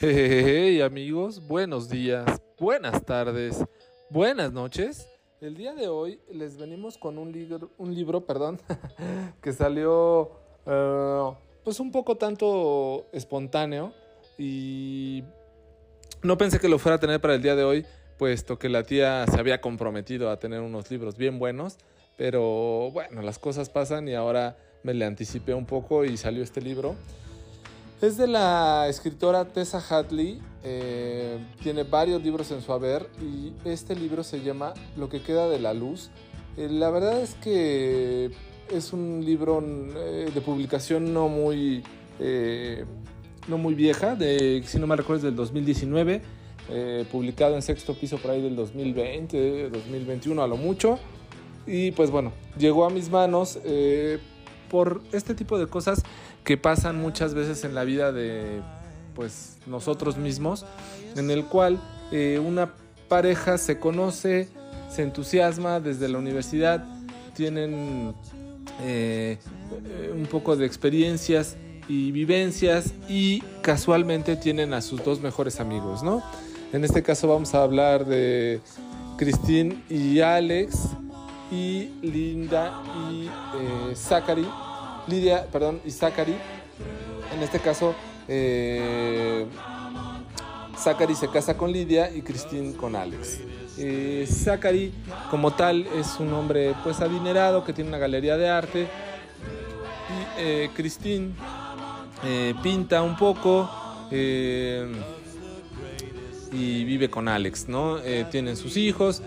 [0.00, 3.64] Hey amigos, buenos días, buenas tardes,
[4.10, 5.08] buenas noches.
[5.40, 8.60] El día de hoy les venimos con un libro, un libro, perdón,
[9.42, 10.30] que salió
[10.66, 13.92] uh, pues un poco tanto espontáneo
[14.38, 15.24] y
[16.22, 17.84] no pensé que lo fuera a tener para el día de hoy,
[18.18, 21.76] puesto que la tía se había comprometido a tener unos libros bien buenos,
[22.16, 26.60] pero bueno, las cosas pasan y ahora me le anticipé un poco y salió este
[26.60, 26.94] libro.
[28.00, 33.96] Es de la escritora Tessa Hadley, eh, tiene varios libros en su haber y este
[33.96, 36.10] libro se llama Lo que queda de la luz.
[36.56, 38.30] Eh, la verdad es que
[38.70, 41.82] es un libro eh, de publicación no muy,
[43.48, 46.22] no muy vieja, de, si no me recuerdo es del 2019,
[47.10, 51.00] publicado en sexto piso por ahí del 2020, 2021 a lo mucho.
[51.66, 53.58] Y pues bueno, llegó a mis manos
[54.68, 56.02] por este tipo de cosas
[56.44, 58.60] que pasan muchas veces en la vida de
[59.14, 60.64] pues nosotros mismos,
[61.16, 61.80] en el cual
[62.12, 62.72] eh, una
[63.08, 64.48] pareja se conoce,
[64.90, 66.84] se entusiasma desde la universidad,
[67.34, 68.14] tienen
[68.82, 69.38] eh,
[70.14, 71.56] un poco de experiencias
[71.88, 76.22] y vivencias y casualmente tienen a sus dos mejores amigos, ¿no?
[76.72, 78.60] En este caso vamos a hablar de
[79.16, 80.90] Christine y Alex
[81.50, 84.46] y Linda y eh, Zachary
[85.08, 86.36] Lidia, perdón, y Zachary.
[87.34, 87.94] En este caso,
[88.26, 89.46] eh,
[90.76, 93.40] Zachary se casa con Lidia y Christine con Alex.
[93.78, 94.92] Eh, Zachary,
[95.30, 98.86] como tal, es un hombre pues adinerado que tiene una galería de arte.
[100.40, 100.70] Y eh,
[102.62, 103.70] pinta un poco
[106.50, 107.98] y vive con Alex, ¿no?
[108.30, 109.22] tienen sus hijos.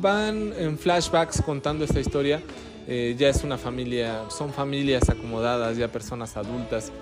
[0.00, 2.40] Van en flashbacks contando esta historia
[2.88, 6.92] eh, ya es una familia, son familias acomodadas, ya personas adultas.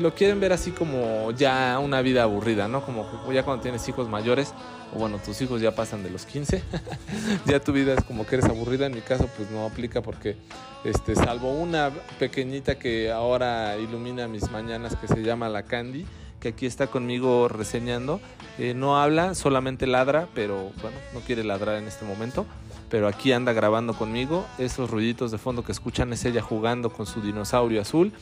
[0.00, 2.84] lo quieren ver así como ya una vida aburrida, ¿no?
[2.84, 4.54] Como ya cuando tienes hijos mayores,
[4.94, 6.62] o bueno, tus hijos ya pasan de los 15,
[7.46, 8.86] ya tu vida es como que eres aburrida.
[8.86, 10.36] En mi caso, pues no aplica porque,
[10.84, 16.06] este, salvo una pequeñita que ahora ilumina mis mañanas que se llama la Candy,
[16.40, 18.20] que aquí está conmigo reseñando,
[18.58, 22.46] eh, no habla, solamente ladra, pero bueno, no quiere ladrar en este momento
[22.90, 24.44] pero aquí anda grabando conmigo.
[24.58, 28.12] Esos ruiditos de fondo que escuchan es ella jugando con su dinosaurio azul.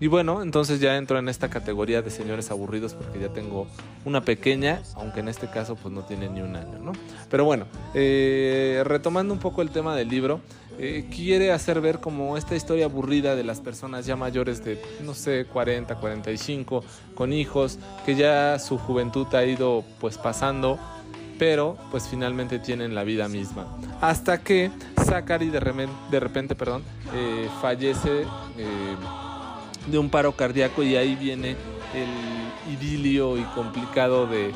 [0.00, 3.66] Y bueno, entonces ya entro en esta categoría de señores aburridos porque ya tengo
[4.06, 6.92] una pequeña, aunque en este caso pues no tiene ni un año, ¿no?
[7.30, 10.40] Pero bueno, eh, retomando un poco el tema del libro,
[10.78, 15.12] eh, quiere hacer ver como esta historia aburrida de las personas ya mayores de, no
[15.12, 16.82] sé, 40, 45,
[17.14, 20.78] con hijos, que ya su juventud ha ido pues pasando
[21.40, 23.66] pero pues finalmente tienen la vida misma.
[24.02, 24.70] Hasta que
[25.02, 25.58] Zachary de,
[26.20, 26.82] repente, perdón,
[27.14, 28.24] eh, fallece
[28.58, 28.96] eh,
[29.86, 31.56] de un paro cardíaco y ahí viene
[31.94, 34.52] el idilio y complicado de,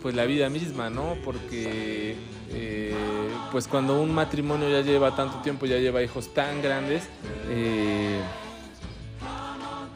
[0.00, 1.16] pues la vida misma, ¿no?
[1.26, 2.16] Porque
[2.48, 2.94] eh,
[3.52, 7.02] pues cuando un matrimonio ya lleva tanto tiempo, ya lleva hijos tan grandes,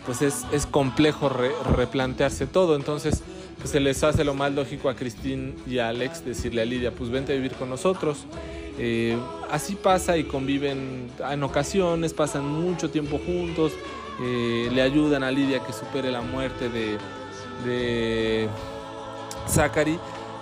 [0.05, 1.31] pues es, complejo
[1.75, 2.77] replantearse todo.
[2.77, 3.23] Entonces,
[3.59, 6.93] pues se les hace lo más lógico a Cristín y a Alex decirle a Lidia,
[6.93, 8.25] pues vente a vivir con nosotros.
[8.79, 9.19] Eh,
[9.51, 13.73] así pasa y conviven en ocasiones, pasan mucho tiempo juntos,
[14.23, 16.99] eh, le ayudan a Lidia que supere la muerte de,
[17.65, 18.49] de
[19.49, 19.99] Zachary,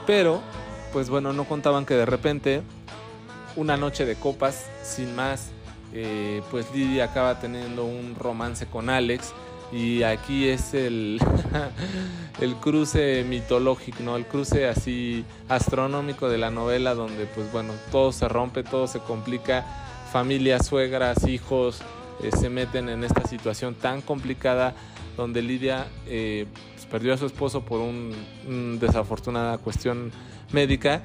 [0.06, 0.42] pero
[0.92, 2.62] pues bueno, no contaban que de repente
[3.56, 5.50] una noche de copas, sin más,
[5.94, 9.32] eh, pues Lidia acaba teniendo un romance con Alex
[9.72, 11.20] y aquí es el,
[12.40, 14.16] el cruce mitológico, ¿no?
[14.16, 19.00] El cruce así astronómico de la novela donde pues bueno, todo se rompe, todo se
[19.00, 19.64] complica,
[20.12, 21.80] familias, suegras, hijos
[22.22, 24.74] eh, se meten en esta situación tan complicada
[25.16, 28.14] donde Lidia eh, pues, perdió a su esposo por una
[28.46, 30.12] un desafortunada cuestión
[30.52, 31.02] médica,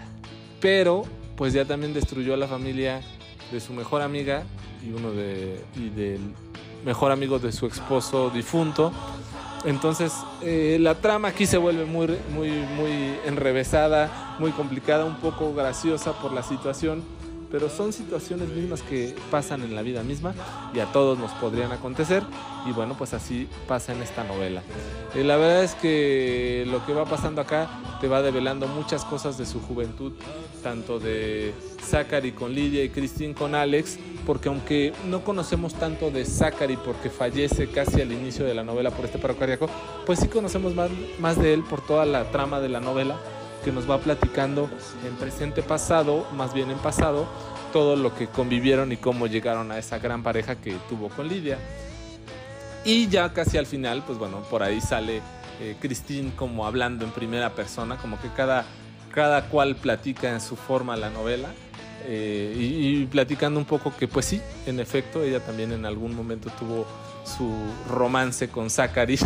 [0.59, 1.03] pero
[1.35, 3.01] pues ya también destruyó a la familia
[3.51, 4.43] de su mejor amiga
[4.85, 6.33] y uno de y del
[6.85, 8.91] mejor amigo de su esposo difunto.
[9.65, 12.91] Entonces eh, la trama aquí se vuelve muy, muy, muy
[13.25, 17.03] enrevesada, muy complicada, un poco graciosa por la situación,
[17.51, 20.33] pero son situaciones mismas que pasan en la vida misma
[20.73, 22.23] y a todos nos podrían acontecer
[22.65, 24.61] y bueno, pues así pasa en esta novela.
[25.15, 27.69] Eh, la verdad es que lo que va pasando acá
[27.99, 30.13] te va develando muchas cosas de su juventud,
[30.63, 31.53] tanto de
[31.83, 37.09] Zachary con Lidia y Christine con Alex, porque aunque no conocemos tanto de Zachary porque
[37.09, 39.67] fallece casi al inicio de la novela por este paro cardíaco,
[40.05, 40.89] pues sí conocemos más,
[41.19, 43.17] más de él por toda la trama de la novela
[43.63, 44.69] que nos va platicando
[45.05, 47.27] en presente pasado, más bien en pasado,
[47.71, 51.57] todo lo que convivieron y cómo llegaron a esa gran pareja que tuvo con Lidia.
[52.83, 55.21] Y ya casi al final, pues bueno, por ahí sale
[55.59, 58.65] eh, Christine como hablando en primera persona, como que cada,
[59.13, 61.49] cada cual platica en su forma la novela.
[62.05, 66.15] Eh, y, y, platicando un poco que pues sí, en efecto, ella también en algún
[66.15, 66.87] momento tuvo
[67.23, 67.53] su
[67.87, 69.19] romance con Zachary,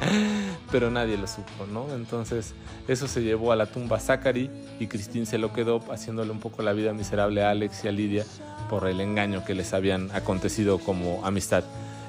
[0.70, 1.86] pero nadie lo supo, ¿no?
[1.94, 2.54] Entonces
[2.86, 6.62] eso se llevó a la tumba Zachary y Christine se lo quedó haciéndole un poco
[6.62, 8.24] la vida miserable a Alex y a Lidia
[8.68, 11.64] por el engaño que les habían acontecido como amistad.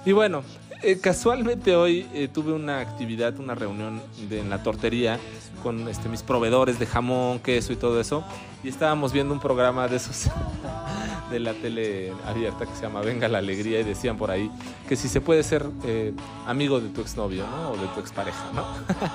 [0.05, 0.43] Y bueno,
[0.81, 5.19] eh, casualmente hoy eh, tuve una actividad, una reunión de, en la tortería
[5.61, 8.23] con este, mis proveedores de jamón, queso y todo eso.
[8.63, 10.29] Y estábamos viendo un programa de esos
[11.29, 14.51] de la tele abierta que se llama Venga la Alegría y decían por ahí
[14.87, 16.13] que si se puede ser eh,
[16.47, 17.71] amigo de tu exnovio, ¿no?
[17.71, 18.65] O de tu expareja, ¿no?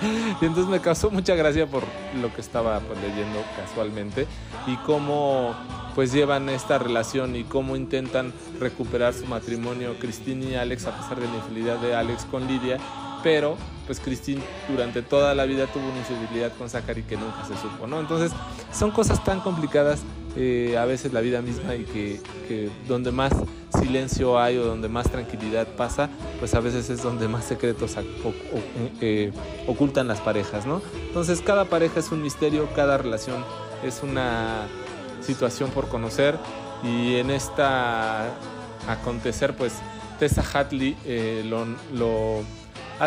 [0.41, 1.85] y entonces me causó mucha gracia por
[2.21, 4.27] lo que estaba pues, leyendo casualmente
[4.67, 5.55] y cómo
[5.95, 11.21] pues llevan esta relación y cómo intentan recuperar su matrimonio Cristina y Alex a pesar
[11.21, 12.79] de la infidelidad de Alex con Lidia,
[13.23, 13.57] pero
[13.87, 17.87] pues Cristina durante toda la vida tuvo una infidelidad con Zachary que nunca se supo,
[17.87, 18.01] ¿no?
[18.01, 18.33] Entonces
[18.73, 20.01] son cosas tan complicadas
[20.37, 23.33] eh, a veces la vida misma y que, que, donde más
[23.79, 26.09] silencio hay o donde más tranquilidad pasa,
[26.39, 27.97] pues a veces es donde más secretos
[29.01, 29.33] eh,
[29.67, 30.83] ocultan las parejas, ¿no?
[31.07, 33.45] Entonces cada pareja es un misterio, cada relación
[33.85, 34.67] es una
[35.21, 36.37] situación por conocer
[36.83, 38.27] y en esta
[38.89, 39.75] acontecer pues
[40.19, 42.43] Tessa Hatley eh, lo, lo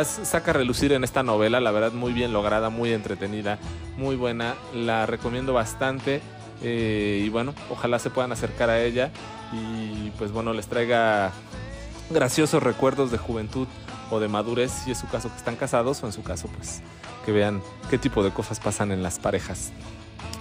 [0.04, 3.60] saca a relucir en esta novela, la verdad muy bien lograda, muy entretenida,
[3.98, 6.22] muy buena, la recomiendo bastante
[6.64, 9.12] eh, y bueno, ojalá se puedan acercar a ella
[9.54, 11.32] y pues bueno, les traiga
[12.10, 13.68] graciosos recuerdos de juventud
[14.10, 16.82] o de madurez, si es su caso que están casados o en su caso pues
[17.26, 19.72] que vean qué tipo de cosas pasan en las parejas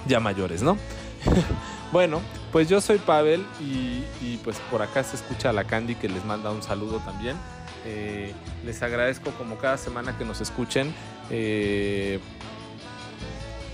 [0.06, 0.76] ya mayores, ¿no?
[1.92, 2.20] bueno,
[2.52, 6.24] pues yo soy Pavel y, pues por acá se escucha a la Candy que les
[6.24, 7.36] manda un saludo también.
[7.84, 8.32] Eh,
[8.64, 10.94] les agradezco como cada semana que nos escuchen.
[11.30, 12.20] Eh,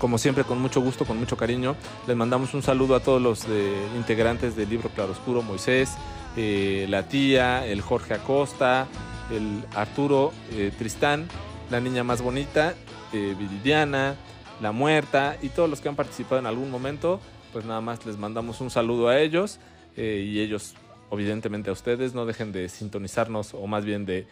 [0.03, 1.77] como siempre, con mucho gusto, con mucho cariño.
[2.07, 5.95] Les mandamos un saludo a todos los de, integrantes del libro Claroscuro, Moisés,
[6.35, 8.85] eh, la tía, el Jorge Acosta,
[9.31, 11.29] el Arturo eh, Tristán,
[11.71, 12.75] la niña más bonita,
[13.13, 14.17] eh, Viridiana,
[14.61, 17.21] la muerta y todos los que han participado en algún momento.
[17.53, 19.61] Pues nada más les mandamos un saludo a ellos
[19.95, 20.75] eh, y ellos,
[21.13, 24.27] evidentemente a ustedes, no dejen de sintonizarnos o más bien de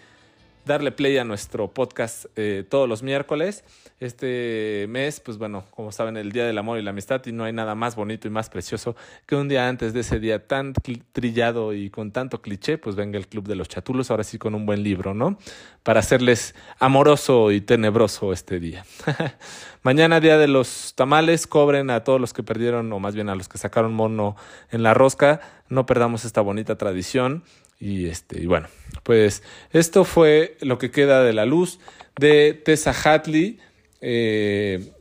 [0.66, 3.63] darle play a nuestro podcast eh, todos los miércoles.
[4.00, 7.44] Este mes, pues bueno, como saben, el Día del Amor y la Amistad y no
[7.44, 10.74] hay nada más bonito y más precioso que un día antes de ese día tan
[11.12, 14.56] trillado y con tanto cliché, pues venga el Club de los Chatulos, ahora sí con
[14.56, 15.38] un buen libro, ¿no?
[15.84, 18.86] Para hacerles amoroso y tenebroso este día.
[19.84, 23.36] Mañana, Día de los Tamales, cobren a todos los que perdieron, o más bien a
[23.36, 24.36] los que sacaron mono
[24.69, 25.42] en la rosca.
[25.69, 27.44] No perdamos esta bonita tradición.
[27.81, 28.68] Y, este, y bueno,
[29.01, 29.42] pues
[29.74, 31.80] esto fue lo que queda de la luz
[32.19, 33.60] de Tessa Hatley.
[34.01, 34.92] Eh,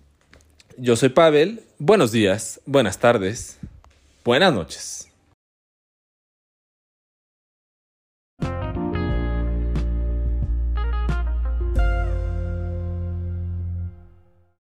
[0.78, 1.62] yo soy Pavel.
[1.78, 3.58] Buenos días, buenas tardes,
[4.24, 5.09] buenas noches.